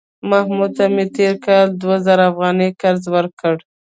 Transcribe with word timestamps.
محمود 0.29 0.71
ته 0.77 0.85
مې 0.93 1.05
تېر 1.15 1.33
کال 1.45 1.67
دوه 1.81 1.97
زره 2.05 2.23
افغانۍ 2.31 2.69
قرض 2.81 3.03
ورکړ 3.15 3.55